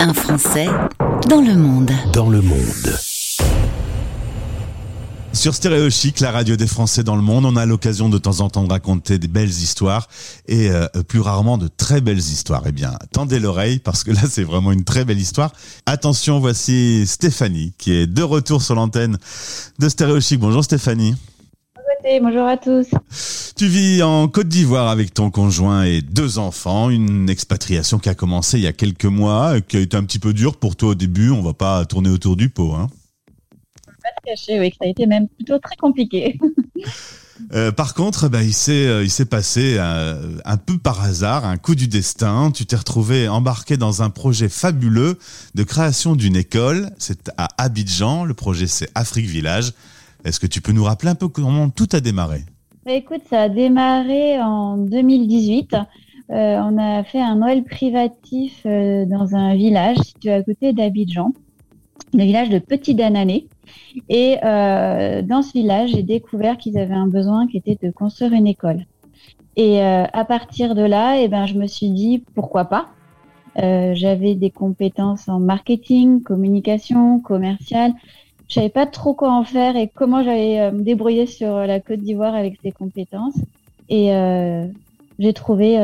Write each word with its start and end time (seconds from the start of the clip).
Un 0.00 0.14
Français 0.14 0.68
dans 1.28 1.40
le 1.40 1.56
monde. 1.56 1.90
Dans 2.12 2.30
le 2.30 2.40
monde. 2.40 2.98
Sur 5.32 5.54
Stéréo 5.54 5.90
Chic, 5.90 6.20
la 6.20 6.30
radio 6.30 6.54
des 6.54 6.68
Français 6.68 7.02
dans 7.02 7.16
le 7.16 7.22
monde, 7.22 7.44
on 7.44 7.56
a 7.56 7.66
l'occasion 7.66 8.08
de 8.08 8.16
temps 8.16 8.40
en 8.40 8.48
temps 8.48 8.62
de 8.62 8.70
raconter 8.70 9.18
des 9.18 9.26
belles 9.26 9.48
histoires 9.48 10.06
et 10.46 10.70
euh, 10.70 10.86
plus 11.08 11.18
rarement 11.18 11.58
de 11.58 11.66
très 11.66 12.00
belles 12.00 12.18
histoires. 12.18 12.62
Eh 12.66 12.72
bien, 12.72 12.92
tendez 13.12 13.40
l'oreille 13.40 13.80
parce 13.80 14.04
que 14.04 14.12
là, 14.12 14.22
c'est 14.30 14.44
vraiment 14.44 14.70
une 14.70 14.84
très 14.84 15.04
belle 15.04 15.18
histoire. 15.18 15.52
Attention, 15.86 16.38
voici 16.38 17.04
Stéphanie 17.04 17.72
qui 17.76 17.92
est 17.92 18.06
de 18.06 18.22
retour 18.22 18.62
sur 18.62 18.76
l'antenne 18.76 19.18
de 19.80 19.88
Stéréo 19.88 20.20
Chic. 20.20 20.38
Bonjour 20.38 20.62
Stéphanie. 20.62 21.16
Bonjour 22.02 22.46
à 22.46 22.56
tous. 22.56 22.86
Tu 23.56 23.66
vis 23.66 24.02
en 24.02 24.28
Côte 24.28 24.48
d'Ivoire 24.48 24.88
avec 24.88 25.12
ton 25.12 25.30
conjoint 25.30 25.82
et 25.84 26.00
deux 26.00 26.38
enfants, 26.38 26.90
une 26.90 27.28
expatriation 27.28 27.98
qui 27.98 28.08
a 28.08 28.14
commencé 28.14 28.58
il 28.58 28.64
y 28.64 28.68
a 28.68 28.72
quelques 28.72 29.04
mois, 29.04 29.60
qui 29.60 29.76
a 29.76 29.80
été 29.80 29.96
un 29.96 30.04
petit 30.04 30.18
peu 30.18 30.32
dure 30.32 30.56
pour 30.56 30.76
toi 30.76 30.90
au 30.90 30.94
début. 30.94 31.30
On 31.30 31.42
va 31.42 31.54
pas 31.54 31.84
tourner 31.86 32.08
autour 32.08 32.36
du 32.36 32.50
pot, 32.50 32.74
hein. 32.74 32.88
On 33.86 33.90
va 33.90 33.96
pas 34.02 34.20
te 34.20 34.30
cacher, 34.30 34.60
oui, 34.60 34.70
que 34.70 34.76
ça 34.76 34.84
a 34.84 34.88
été 34.88 35.06
même 35.06 35.28
plutôt 35.28 35.58
très 35.58 35.76
compliqué. 35.76 36.38
Euh, 37.54 37.70
par 37.70 37.94
contre, 37.94 38.28
bah, 38.28 38.42
il 38.42 38.52
s'est 38.52 38.88
euh, 38.88 39.04
il 39.04 39.10
s'est 39.10 39.24
passé 39.24 39.76
euh, 39.78 40.38
un 40.44 40.56
peu 40.56 40.76
par 40.76 41.00
hasard, 41.02 41.44
un 41.44 41.56
coup 41.56 41.76
du 41.76 41.86
destin. 41.86 42.50
Tu 42.50 42.66
t'es 42.66 42.74
retrouvé 42.74 43.28
embarqué 43.28 43.76
dans 43.76 44.02
un 44.02 44.10
projet 44.10 44.48
fabuleux 44.48 45.16
de 45.54 45.62
création 45.62 46.16
d'une 46.16 46.34
école. 46.34 46.90
C'est 46.98 47.30
à 47.36 47.46
Abidjan. 47.56 48.24
Le 48.24 48.34
projet 48.34 48.66
c'est 48.66 48.90
Afrique 48.96 49.26
Village. 49.26 49.72
Est-ce 50.24 50.40
que 50.40 50.46
tu 50.46 50.60
peux 50.60 50.72
nous 50.72 50.84
rappeler 50.84 51.10
un 51.10 51.14
peu 51.14 51.28
comment 51.28 51.70
tout 51.70 51.88
a 51.92 52.00
démarré? 52.00 52.40
Bah, 52.84 52.92
Écoute, 52.92 53.22
ça 53.28 53.42
a 53.42 53.48
démarré 53.48 54.40
en 54.40 54.76
2018. 54.76 55.76
Euh, 56.30 56.60
on 56.62 56.76
a 56.76 57.04
fait 57.04 57.20
un 57.20 57.36
Noël 57.36 57.64
privatif 57.64 58.62
euh, 58.66 59.06
dans 59.06 59.34
un 59.34 59.54
village 59.54 59.96
situé 59.98 60.32
à 60.32 60.42
côté 60.42 60.74
d'Abidjan, 60.74 61.32
le 62.12 62.24
village 62.24 62.50
de 62.50 62.58
Petit 62.58 62.94
Danané. 62.94 63.46
Et 64.08 64.36
euh, 64.44 65.22
dans 65.22 65.42
ce 65.42 65.52
village, 65.52 65.90
j'ai 65.90 66.02
découvert 66.02 66.58
qu'ils 66.58 66.78
avaient 66.78 66.94
un 66.94 67.06
besoin 67.06 67.46
qui 67.46 67.56
était 67.56 67.78
de 67.82 67.90
construire 67.90 68.32
une 68.32 68.46
école. 68.46 68.84
Et 69.56 69.80
à 69.80 70.24
partir 70.24 70.76
de 70.76 70.82
là, 70.82 71.20
eh 71.20 71.26
ben, 71.26 71.46
je 71.46 71.54
me 71.54 71.66
suis 71.66 71.90
dit 71.90 72.22
pourquoi 72.36 72.66
pas? 72.66 72.90
J'avais 73.56 74.36
des 74.36 74.50
compétences 74.50 75.28
en 75.28 75.40
marketing, 75.40 76.22
communication, 76.22 77.18
commercial 77.18 77.92
je 78.48 78.54
savais 78.54 78.70
pas 78.70 78.86
trop 78.86 79.14
quoi 79.14 79.32
en 79.32 79.44
faire 79.44 79.76
et 79.76 79.90
comment 79.94 80.24
j'allais 80.24 80.60
euh, 80.60 80.72
me 80.72 80.82
débrouiller 80.82 81.26
sur 81.26 81.54
euh, 81.54 81.66
la 81.66 81.80
Côte 81.80 82.00
d'Ivoire 82.00 82.34
avec 82.34 82.58
ces 82.62 82.72
compétences. 82.72 83.34
Et 83.90 84.14
euh, 84.14 84.66
j'ai 85.18 85.32
trouvé 85.32 85.76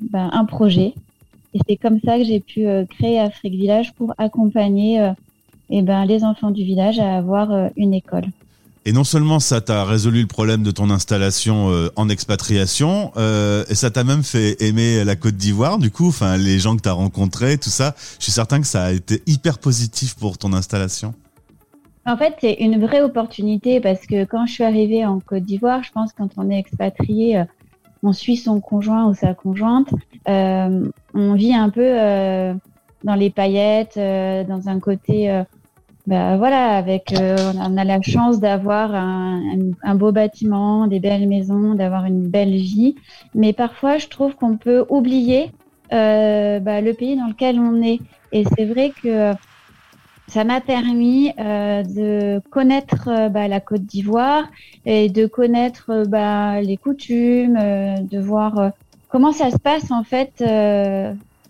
ben, 0.00 0.30
un 0.32 0.44
projet. 0.44 0.94
Et 1.54 1.60
c'est 1.68 1.76
comme 1.76 1.98
ça 2.04 2.18
que 2.18 2.24
j'ai 2.24 2.40
pu 2.40 2.66
créer 2.88 3.18
Afrique 3.18 3.54
Village 3.54 3.92
pour 3.94 4.14
accompagner 4.16 5.12
et 5.68 5.82
ben, 5.82 6.04
les 6.04 6.22
enfants 6.22 6.52
du 6.52 6.62
village 6.62 7.00
à 7.00 7.16
avoir 7.16 7.70
une 7.76 7.94
école. 7.94 8.26
Et 8.84 8.92
non 8.92 9.02
seulement 9.02 9.40
ça 9.40 9.60
t'a 9.60 9.84
résolu 9.84 10.20
le 10.20 10.26
problème 10.26 10.62
de 10.62 10.70
ton 10.70 10.88
installation 10.88 11.68
en 11.96 12.08
expatriation, 12.08 13.12
et 13.68 13.74
ça 13.74 13.90
t'a 13.90 14.04
même 14.04 14.22
fait 14.22 14.62
aimer 14.62 15.04
la 15.04 15.16
Côte 15.16 15.36
d'Ivoire. 15.36 15.78
Du 15.78 15.90
coup, 15.90 16.08
enfin 16.08 16.36
les 16.36 16.60
gens 16.60 16.76
que 16.76 16.82
tu 16.82 16.88
as 16.88 16.92
rencontrés, 16.92 17.58
tout 17.58 17.70
ça, 17.70 17.96
je 18.18 18.24
suis 18.24 18.32
certain 18.32 18.60
que 18.60 18.66
ça 18.66 18.84
a 18.84 18.92
été 18.92 19.22
hyper 19.26 19.58
positif 19.58 20.14
pour 20.14 20.38
ton 20.38 20.52
installation. 20.52 21.12
En 22.08 22.16
fait, 22.16 22.36
c'est 22.40 22.54
une 22.54 22.80
vraie 22.80 23.02
opportunité 23.02 23.80
parce 23.80 24.06
que 24.06 24.24
quand 24.24 24.46
je 24.46 24.54
suis 24.54 24.64
arrivée 24.64 25.04
en 25.04 25.20
Côte 25.20 25.42
d'Ivoire, 25.42 25.82
je 25.82 25.92
pense 25.92 26.14
que 26.14 26.22
quand 26.22 26.30
on 26.38 26.48
est 26.48 26.58
expatrié, 26.58 27.40
euh, 27.40 27.44
on 28.02 28.14
suit 28.14 28.38
son 28.38 28.60
conjoint 28.60 29.06
ou 29.10 29.12
sa 29.12 29.34
conjointe, 29.34 29.90
euh, 30.26 30.88
on 31.12 31.34
vit 31.34 31.52
un 31.52 31.68
peu 31.68 31.84
euh, 31.84 32.54
dans 33.04 33.14
les 33.14 33.28
paillettes, 33.28 33.98
dans 33.98 34.70
un 34.70 34.80
côté, 34.80 35.42
bah, 36.06 36.38
voilà, 36.38 36.78
avec, 36.78 37.14
on 37.14 37.76
a 37.76 37.84
la 37.84 38.00
chance 38.00 38.40
d'avoir 38.40 38.94
un, 38.94 39.94
beau 39.94 40.10
bâtiment, 40.10 40.86
des 40.86 41.00
belles 41.00 41.28
maisons, 41.28 41.74
d'avoir 41.74 42.06
une 42.06 42.26
belle 42.26 42.56
vie, 42.56 42.94
mais 43.34 43.52
parfois 43.52 43.98
je 43.98 44.08
trouve 44.08 44.34
qu'on 44.34 44.56
peut 44.56 44.86
oublier 44.88 45.50
bah, 45.90 46.80
le 46.80 46.92
pays 46.92 47.16
dans 47.16 47.26
lequel 47.26 47.60
on 47.60 47.82
est. 47.82 48.00
Et 48.32 48.44
c'est 48.56 48.64
vrai 48.64 48.92
que 49.02 49.34
ça 50.28 50.44
m'a 50.44 50.60
permis 50.60 51.32
euh, 51.38 51.82
de 51.82 52.40
connaître 52.50 53.08
euh, 53.08 53.28
bah, 53.28 53.48
la 53.48 53.60
Côte 53.60 53.82
d'Ivoire 53.82 54.44
et 54.84 55.08
de 55.08 55.26
connaître 55.26 55.86
euh, 55.90 56.04
bah, 56.04 56.60
les 56.60 56.76
coutumes, 56.76 57.58
de 57.58 58.20
voir 58.20 58.72
comment 59.08 59.32
ça 59.32 59.50
se 59.50 59.56
passe 59.56 59.90
en 59.90 60.04
fait 60.04 60.42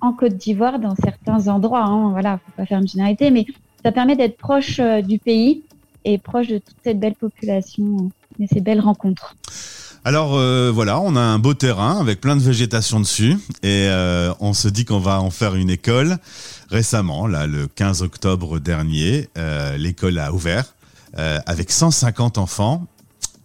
en 0.01 0.13
Côte 0.13 0.37
d'Ivoire 0.37 0.79
dans 0.79 0.95
certains 0.95 1.49
endroits. 1.49 1.85
Hein, 1.85 2.11
voilà, 2.13 2.39
faut 2.39 2.53
pas 2.57 2.67
faire 2.67 2.79
une 2.79 2.89
généralité, 2.89 3.31
mais 3.31 3.47
ça 3.83 3.93
permet 3.93 4.17
d'être 4.17 4.37
proche 4.37 4.81
du 4.81 5.19
pays 5.19 5.63
et 6.05 6.19
proche 6.19 6.49
de 6.49 6.59
toute 6.59 6.77
cette 6.85 7.01
belle 7.01 7.15
population 7.15 8.11
et 8.39 8.47
ces 8.47 8.61
belles 8.61 8.81
rencontres. 8.81 9.35
Alors 10.05 10.39
voilà, 10.73 11.01
on 11.01 11.17
a 11.17 11.21
un 11.21 11.39
beau 11.39 11.55
terrain 11.55 11.99
avec 12.01 12.21
plein 12.21 12.37
de 12.37 12.43
végétation 12.43 13.01
dessus 13.01 13.37
et 13.63 13.89
on 14.41 14.53
se 14.53 14.69
dit 14.69 14.85
qu'on 14.85 15.01
va 15.01 15.21
en 15.21 15.31
faire 15.31 15.55
une 15.57 15.71
école 15.71 16.19
récemment, 16.69 17.27
là, 17.27 17.47
le 17.47 17.67
15 17.67 18.03
octobre 18.03 18.59
dernier, 18.59 19.29
euh, 19.37 19.77
l'école 19.77 20.19
a 20.19 20.33
ouvert 20.33 20.75
euh, 21.19 21.39
avec 21.47 21.71
150 21.71 22.39
enfants. 22.39 22.87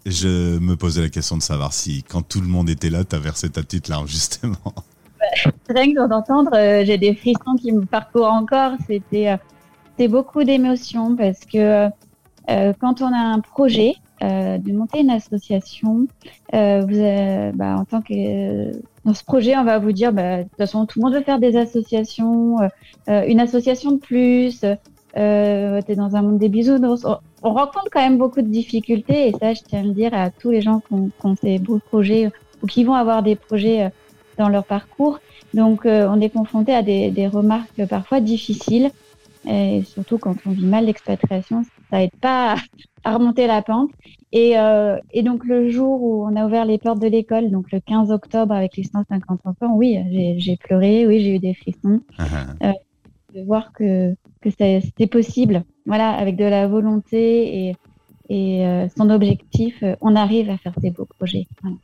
Je 0.06 0.58
me 0.60 0.76
posais 0.76 1.02
la 1.02 1.10
question 1.10 1.38
de 1.38 1.42
savoir 1.42 1.74
si, 1.74 2.04
quand 2.04 2.22
tout 2.22 2.42
le 2.42 2.48
monde 2.48 2.70
était 2.70 2.90
là, 2.90 3.04
tu 3.06 3.16
as 3.16 3.20
versé 3.20 3.50
ta 3.50 3.62
petite 3.62 3.88
larme, 3.88 4.08
justement. 4.10 4.58
Rien 5.70 5.94
que 5.94 6.08
d'entendre, 6.08 6.52
euh, 6.54 6.84
j'ai 6.86 6.98
des 6.98 7.16
frissons 7.16 7.56
qui 7.60 7.72
me 7.72 7.86
parcourent 7.86 8.32
encore. 8.32 8.74
C'était 8.88 9.40
beaucoup 10.10 10.44
d'émotions 10.44 11.16
parce 11.16 11.40
que 11.46 11.88
quand 12.48 13.02
on 13.02 13.14
a 13.14 13.18
un 13.18 13.40
projet, 13.40 13.94
de 14.22 14.72
monter 14.72 15.02
une 15.02 15.10
association, 15.10 16.08
vous, 16.54 17.52
bah, 17.54 17.76
en 17.78 17.86
tant 17.86 18.02
que 18.02 18.72
dans 19.06 19.14
ce 19.14 19.24
projet, 19.24 19.58
on 19.58 19.64
va 19.64 19.80
vous 19.80 19.92
dire, 19.92 20.14
bah, 20.14 20.38
de 20.40 20.44
toute 20.44 20.58
façon, 20.58 20.86
tout 20.86 21.00
le 21.00 21.06
monde 21.06 21.14
veut 21.14 21.24
faire 21.24 21.40
des 21.40 21.58
associations, 21.58 22.62
euh, 22.62 22.68
euh 23.10 23.24
une 23.28 23.40
association 23.40 23.92
de 23.92 24.00
plus, 24.00 24.64
euh, 25.18 25.82
tu 25.86 25.92
es 25.92 25.96
dans 25.96 26.16
un 26.16 26.22
monde 26.22 26.38
des 26.38 26.50
bisounours. 26.50 27.06
On, 27.06 27.18
on, 27.44 27.54
rencontre 27.54 27.88
quand 27.92 28.02
même 28.02 28.18
beaucoup 28.18 28.42
de 28.42 28.48
difficultés, 28.48 29.28
et 29.28 29.32
ça, 29.34 29.54
je 29.54 29.62
tiens 29.62 29.82
à 29.82 29.84
le 29.84 29.92
dire 29.92 30.14
à 30.14 30.30
tous 30.30 30.50
les 30.52 30.62
gens 30.62 30.80
qui 30.80 30.94
ont, 30.94 31.08
qui 31.20 31.26
ont 31.26 31.36
ces 31.36 31.60
beaux 31.60 31.80
projets 31.80 32.32
ou 32.62 32.68
qui 32.68 32.84
vont 32.84 32.94
avoir 32.94 33.22
des 33.24 33.36
projets 33.36 33.84
euh, 33.84 33.90
dans 34.38 34.50
leur 34.50 34.64
parcours. 34.64 35.20
Donc, 35.54 35.86
euh, 35.86 36.08
on 36.10 36.20
est 36.20 36.30
confronté 36.30 36.74
à 36.74 36.82
des, 36.82 37.12
des, 37.12 37.28
remarques 37.28 37.86
parfois 37.88 38.22
difficiles, 38.22 38.90
et 39.48 39.84
surtout 39.84 40.18
quand 40.18 40.36
on 40.46 40.52
vit 40.52 40.66
mal 40.66 40.86
l'expatriation, 40.86 41.64
ça 41.90 42.04
aide 42.04 42.16
pas 42.22 42.56
à 43.04 43.18
remonter 43.18 43.48
la 43.48 43.62
pente. 43.62 43.92
Et, 44.32 44.58
euh, 44.58 44.98
et, 45.12 45.22
donc 45.22 45.46
le 45.46 45.70
jour 45.70 46.02
où 46.02 46.26
on 46.26 46.36
a 46.36 46.46
ouvert 46.46 46.66
les 46.66 46.78
portes 46.78 47.00
de 47.00 47.08
l'école, 47.08 47.52
donc 47.52 47.72
le 47.72 47.80
15 47.80 48.12
octobre 48.12 48.54
avec 48.54 48.76
les 48.78 48.84
150 48.84 49.42
enfants, 49.46 49.74
oui, 49.76 50.00
j'ai 50.40 50.58
pleuré, 50.58 51.06
oui, 51.06 51.22
j'ai 51.22 51.36
eu 51.36 51.40
des 51.40 51.54
frissons. 51.54 52.02
Ah. 52.18 52.24
Euh, 52.64 52.72
de 53.34 53.42
voir 53.44 53.74
que, 53.74 54.16
que 54.42 54.50
c'était 54.50 55.08
possible, 55.08 55.64
voilà, 55.86 56.12
avec 56.12 56.36
de 56.36 56.46
la 56.46 56.68
volonté 56.68 57.68
et, 57.68 57.76
et 58.30 58.66
euh, 58.66 58.88
son 58.96 59.10
objectif, 59.10 59.82
euh, 59.84 59.96
on 60.02 60.16
arrive 60.16 60.50
à 60.50 60.58
faire 60.58 60.74
ces 60.82 60.92
beaux 60.92 61.06
projets. 61.06 61.48
Voilà. 61.62 61.78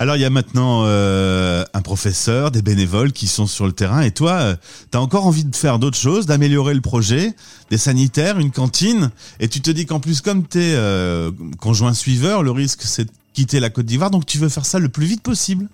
Alors 0.00 0.14
il 0.14 0.22
y 0.22 0.24
a 0.24 0.30
maintenant 0.30 0.82
euh, 0.84 1.64
un 1.74 1.82
professeur, 1.82 2.52
des 2.52 2.62
bénévoles 2.62 3.10
qui 3.10 3.26
sont 3.26 3.48
sur 3.48 3.66
le 3.66 3.72
terrain 3.72 4.00
et 4.00 4.12
toi, 4.12 4.30
euh, 4.34 4.56
tu 4.92 4.96
as 4.96 5.00
encore 5.00 5.26
envie 5.26 5.44
de 5.44 5.56
faire 5.56 5.80
d'autres 5.80 5.98
choses, 5.98 6.24
d'améliorer 6.24 6.72
le 6.72 6.80
projet, 6.80 7.34
des 7.68 7.78
sanitaires, 7.78 8.38
une 8.38 8.52
cantine? 8.52 9.10
Et 9.40 9.48
tu 9.48 9.60
te 9.60 9.72
dis 9.72 9.86
qu'en 9.86 9.98
plus 9.98 10.20
comme 10.20 10.46
tu 10.46 10.58
es 10.58 10.74
euh, 10.76 11.32
conjoint 11.60 11.94
suiveur, 11.94 12.44
le 12.44 12.52
risque 12.52 12.82
c'est 12.82 13.06
de 13.06 13.10
quitter 13.32 13.58
la 13.58 13.70
Côte 13.70 13.86
d'Ivoire 13.86 14.12
donc 14.12 14.24
tu 14.24 14.38
veux 14.38 14.48
faire 14.48 14.64
ça 14.64 14.78
le 14.78 14.88
plus 14.88 15.04
vite 15.04 15.22
possible. 15.22 15.66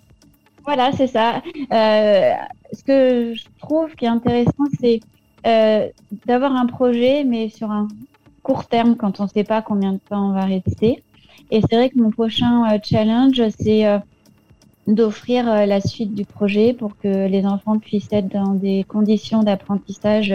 Voilà, 0.64 0.90
c'est 0.96 1.08
ça. 1.08 1.42
ce 1.70 2.82
que 2.82 3.34
je 3.34 3.44
trouve 3.60 3.94
qui 3.94 4.06
est 4.06 4.08
intéressant, 4.08 4.64
c'est 4.80 5.00
d'avoir 6.26 6.56
un 6.56 6.64
projet 6.64 7.24
mais 7.24 7.50
sur 7.50 7.70
un 7.70 7.88
court 8.42 8.64
terme 8.64 8.96
quand 8.96 9.20
on 9.20 9.24
ne 9.24 9.28
sait 9.28 9.44
pas 9.44 9.60
combien 9.60 9.92
de 9.92 10.00
temps 10.08 10.30
on 10.30 10.32
va 10.32 10.46
rester. 10.46 11.02
Et 11.50 11.60
c'est 11.60 11.76
vrai 11.76 11.90
que 11.90 11.98
mon 11.98 12.10
prochain 12.10 12.64
challenge, 12.82 13.42
c'est 13.60 13.84
d'offrir 14.86 15.50
euh, 15.50 15.66
la 15.66 15.80
suite 15.80 16.14
du 16.14 16.24
projet 16.24 16.72
pour 16.74 16.96
que 16.98 17.26
les 17.26 17.46
enfants 17.46 17.78
puissent 17.78 18.12
être 18.12 18.28
dans 18.28 18.54
des 18.54 18.84
conditions 18.84 19.42
d'apprentissage 19.42 20.34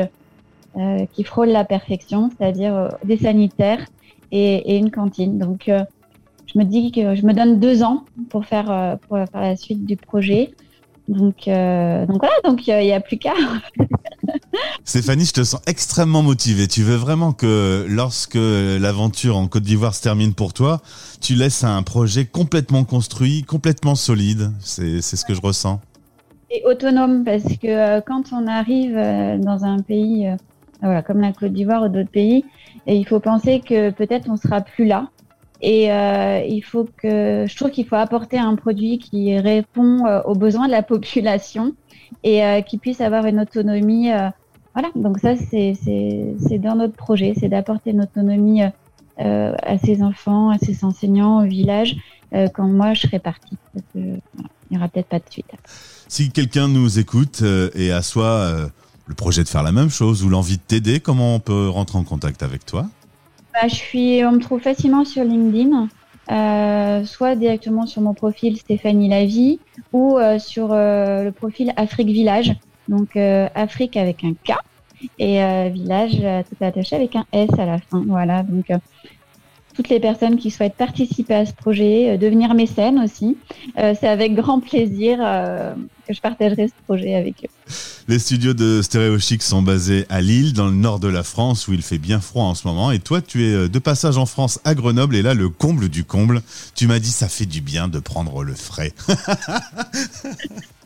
euh, 0.78 1.06
qui 1.14 1.24
frôlent 1.24 1.50
la 1.50 1.66
perfection, 1.66 2.30
c'est-à-dire 2.30 2.76
euh, 2.76 2.90
des 3.04 3.18
sanitaires 3.18 3.86
et, 4.32 4.78
une 4.78 4.92
cantine. 4.92 5.38
Donc, 5.38 5.70
je 5.70 6.60
me 6.60 6.64
dis 6.64 6.92
que 6.92 7.16
je 7.16 7.26
me 7.26 7.34
donne 7.34 7.60
deux 7.60 7.84
ans 7.84 8.06
pour 8.30 8.46
faire, 8.46 8.98
pour 9.08 9.18
faire 9.18 9.42
la 9.42 9.56
suite 9.56 9.86
du 9.86 9.98
projet. 9.98 10.52
Donc, 11.08 11.46
donc 11.48 12.20
voilà, 12.20 12.36
donc 12.44 12.68
il 12.68 12.78
n'y 12.78 12.92
a 12.92 13.00
plus 13.00 13.18
qu'à. 13.18 13.34
Stéphanie, 14.90 15.26
je 15.26 15.34
te 15.34 15.44
sens 15.44 15.62
extrêmement 15.68 16.24
motivée. 16.24 16.68
Tu 16.68 16.82
veux 16.82 16.96
vraiment 16.96 17.32
que 17.32 17.86
lorsque 17.88 18.34
l'aventure 18.34 19.38
en 19.38 19.48
Côte 19.48 19.62
d'Ivoire 19.62 19.94
se 19.94 20.02
termine 20.02 20.34
pour 20.34 20.52
toi, 20.52 20.82
tu 21.22 21.36
laisses 21.36 21.64
un 21.64 21.84
projet 21.84 22.26
complètement 22.26 22.84
construit, 22.86 23.44
complètement 23.44 23.94
solide. 23.94 24.52
C'est 24.62 25.02
ce 25.02 25.24
que 25.26 25.36
je 25.36 25.42
ressens. 25.42 25.80
et 26.50 26.64
autonome 26.66 27.24
parce 27.24 27.44
que 27.44 28.00
quand 28.00 28.34
on 28.34 28.48
arrive 28.48 28.96
dans 28.96 29.64
un 29.64 29.78
pays 29.78 30.28
voilà, 30.82 31.04
comme 31.04 31.22
la 31.22 31.34
Côte 31.34 31.54
d'Ivoire 31.54 31.84
ou 31.84 31.90
d'autres 31.90 32.10
pays, 32.10 32.44
et 32.88 32.96
il 32.96 33.06
faut 33.06 33.20
penser 33.20 33.60
que 33.60 33.92
peut-être 33.92 34.28
on 34.28 34.38
sera 34.38 34.62
plus 34.62 34.86
là. 34.86 35.10
Et 35.62 35.92
euh, 35.92 36.42
il 36.48 36.62
faut 36.62 36.88
que, 36.98 37.46
je 37.48 37.56
trouve 37.56 37.70
qu'il 37.70 37.86
faut 37.86 37.96
apporter 37.96 38.40
un 38.40 38.56
produit 38.56 38.98
qui 38.98 39.38
répond 39.38 40.08
euh, 40.08 40.24
aux 40.24 40.34
besoins 40.34 40.66
de 40.66 40.72
la 40.72 40.82
population 40.82 41.74
et 42.24 42.44
euh, 42.44 42.62
qui 42.62 42.80
puisse 42.80 43.02
avoir 43.02 43.28
une 43.28 43.40
autonomie. 43.40 44.10
Euh, 44.80 44.82
voilà, 44.82 44.92
donc 44.96 45.20
ça 45.20 45.36
c'est 45.36 46.58
dans 46.60 46.76
notre 46.76 46.96
projet, 46.96 47.34
c'est 47.40 47.50
d'apporter 47.50 47.92
une 47.92 48.02
autonomie 48.02 48.64
euh, 49.20 49.54
à 49.62 49.78
ces 49.78 50.02
enfants, 50.02 50.50
à 50.50 50.58
ces 50.58 50.84
enseignants 50.84 51.44
au 51.44 51.48
village 51.48 51.96
quand 52.54 52.68
moi 52.68 52.94
je 52.94 53.08
serai 53.08 53.18
partie. 53.18 53.58
Parce 53.74 53.86
que, 53.94 54.00
voilà, 54.34 54.50
il 54.70 54.72
n'y 54.72 54.78
aura 54.78 54.88
peut-être 54.88 55.08
pas 55.08 55.18
de 55.18 55.24
suite. 55.30 55.52
Si 56.08 56.30
quelqu'un 56.30 56.68
nous 56.68 57.00
écoute 57.00 57.44
et 57.74 57.92
a 57.92 58.04
soit 58.04 58.70
le 59.08 59.16
projet 59.16 59.44
de 59.44 59.50
faire 59.50 59.64
la 59.64 59.72
même 59.72 59.90
chose 59.90 60.24
ou 60.24 60.30
l'envie 60.30 60.58
de 60.58 60.62
t'aider, 60.62 61.00
comment 61.00 61.36
on 61.36 61.40
peut 61.40 61.70
rentrer 61.70 61.98
en 61.98 62.04
contact 62.04 62.44
avec 62.44 62.68
toi? 62.68 62.86
Bah, 63.54 63.68
je 63.68 63.74
suis, 63.74 64.24
on 64.24 64.34
me 64.34 64.40
trouve 64.40 64.62
facilement 64.62 65.06
sur 65.06 65.24
LinkedIn, 65.24 65.90
euh, 66.32 67.04
soit 67.06 67.36
directement 67.36 67.88
sur 67.88 68.04
mon 68.04 68.14
profil 68.14 68.58
Stéphanie 68.58 69.10
Lavie 69.10 69.60
ou 69.92 70.20
euh, 70.20 70.38
sur 70.38 70.72
euh, 70.72 71.24
le 71.24 71.32
profil 71.32 71.74
Afrique 71.76 72.10
Village, 72.10 72.54
donc 72.88 73.16
euh, 73.16 73.50
Afrique 73.56 73.98
avec 73.98 74.24
un 74.24 74.34
K 74.34 74.54
et 75.18 75.44
euh, 75.44 75.70
Village 75.70 76.18
tout 76.50 76.64
attaché 76.64 76.96
avec 76.96 77.16
un 77.16 77.26
S 77.32 77.50
à 77.58 77.66
la 77.66 77.80
fin. 77.80 78.04
Voilà, 78.08 78.44
donc 78.44 78.72
toutes 79.80 79.88
les 79.88 80.02
personnes 80.02 80.36
qui 80.36 80.52
souhaitent 80.52 80.76
participer 80.76 81.34
à 81.36 81.46
ce 81.46 81.54
projet, 81.54 82.10
euh, 82.10 82.18
devenir 82.18 82.54
mécène 82.54 83.00
aussi. 83.00 83.38
Euh, 83.78 83.94
c'est 83.98 84.10
avec 84.10 84.36
grand 84.36 84.60
plaisir 84.60 85.20
euh, 85.22 85.74
que 86.06 86.14
je 86.14 86.20
partagerai 86.20 86.68
ce 86.68 86.74
projet 86.84 87.16
avec 87.16 87.46
eux. 87.46 87.74
Les 88.10 88.20
studios 88.20 88.54
de 88.54 88.82
Stéréo 88.82 89.18
Chic 89.20 89.42
sont 89.42 89.62
basés 89.62 90.06
à 90.10 90.20
Lille, 90.20 90.52
dans 90.52 90.66
le 90.66 90.74
nord 90.74 91.00
de 91.00 91.08
la 91.08 91.24
France, 91.24 91.70
où 91.70 91.74
il 91.74 91.82
fait 91.82 91.98
bien 91.98 92.20
froid 92.20 92.44
en 92.44 92.56
ce 92.56 92.68
moment. 92.68 92.92
Et 92.92 93.00
toi, 93.00 93.22
tu 93.22 93.46
es 93.46 93.70
de 93.70 93.80
passage 93.80 94.18
en 94.18 94.26
France 94.26 94.60
à 94.66 94.76
Grenoble. 94.76 95.16
Et 95.16 95.22
là, 95.22 95.34
le 95.34 95.48
comble 95.48 95.88
du 95.88 96.04
comble, 96.04 96.42
tu 96.76 96.86
m'as 96.86 97.00
dit, 97.00 97.12
ça 97.12 97.30
fait 97.30 97.46
du 97.46 97.62
bien 97.62 97.88
de 97.88 98.00
prendre 98.00 98.44
le 98.44 98.56
frais. 98.56 98.92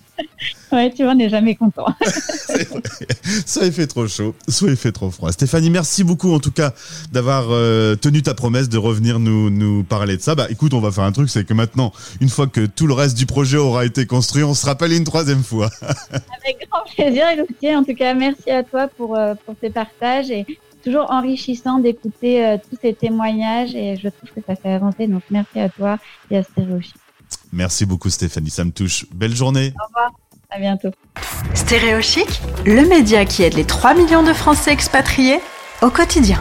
Ouais, 0.72 0.92
tu 0.92 1.04
vois, 1.04 1.12
on 1.12 1.16
n'est 1.16 1.30
jamais 1.30 1.56
content. 1.56 1.86
soit 3.46 3.66
il 3.66 3.72
fait 3.72 3.88
trop 3.88 4.08
chaud, 4.08 4.36
soit 4.48 4.70
il 4.70 4.76
fait 4.76 4.92
trop 4.92 5.12
froid. 5.12 5.32
Stéphanie, 5.32 5.70
merci 5.70 6.04
beaucoup 6.04 6.34
en 6.34 6.40
tout 6.40 6.52
cas 6.52 6.74
d'avoir 7.12 7.48
euh, 7.50 7.96
tenu 7.96 8.22
ta 8.22 8.34
promesse 8.34 8.70
de 8.70 8.78
revenir 8.78 9.20
nous, 9.20 9.50
nous 9.50 9.84
parler 9.84 10.18
de 10.18 10.22
ça. 10.22 10.36
Bah 10.36 10.48
écoute, 10.50 10.74
on 10.74 10.80
va 10.80 10.92
faire 10.92 11.04
un 11.04 11.12
truc, 11.12 11.30
c'est 11.30 11.46
que 11.46 11.54
maintenant, 11.54 11.92
une 12.22 12.30
fois 12.30 12.48
que 12.48 12.66
tout 12.66 12.88
le 12.88 12.94
reste 12.94 13.18
du 13.18 13.26
projet 13.26 13.58
aura 13.58 13.86
été 13.86 14.06
construit, 14.06 14.44
on 14.44 14.54
se 14.54 14.66
rappelle 14.66 14.94
une 14.94 15.04
troisième 15.04 15.44
fois. 15.44 15.70
Avec 15.82 16.68
grand 16.70 16.84
plaisir, 16.96 17.28
Elodie. 17.30 17.76
En 17.76 17.84
tout 17.84 17.96
cas, 17.96 18.14
merci 18.14 18.50
à 18.50 18.64
toi 18.64 18.88
pour, 18.88 19.16
euh, 19.16 19.36
pour 19.46 19.56
ces 19.62 19.70
partages 19.70 20.32
et 20.32 20.46
toujours 20.84 21.12
enrichissant 21.12 21.80
d'écouter 21.80 22.46
euh, 22.46 22.58
tous 22.58 22.78
ces 22.82 22.94
témoignages 22.94 23.74
et 23.76 23.96
je 23.96 24.10
trouve 24.10 24.30
que 24.36 24.42
ça 24.46 24.56
fait 24.56 24.74
avancer. 24.74 25.08
Donc 25.08 25.24
merci 25.30 25.60
à 25.60 25.70
toi 25.70 25.98
et 26.30 26.38
à 26.38 26.44
Stéréochic. 26.44 26.96
Merci 27.52 27.86
beaucoup 27.86 28.10
Stéphanie, 28.10 28.50
ça 28.50 28.66
me 28.66 28.72
touche. 28.72 29.06
Belle 29.14 29.36
journée. 29.36 29.74
Au 29.80 29.88
revoir. 29.88 30.12
À 30.56 30.60
bientôt. 30.60 30.92
Stéréo 31.56 32.00
Chic, 32.02 32.42
le 32.64 32.88
média 32.88 33.26
qui 33.26 33.42
aide 33.42 33.56
les 33.56 33.66
3 33.66 33.96
millions 33.96 34.22
de 34.22 34.34
Français 34.34 34.72
expatriés 34.72 35.40
au 35.82 35.90
quotidien. 35.90 36.40